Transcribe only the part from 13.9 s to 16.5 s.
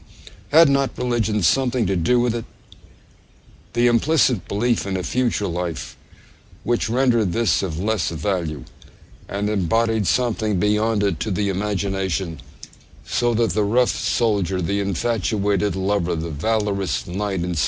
soldier, the infatuated lover, the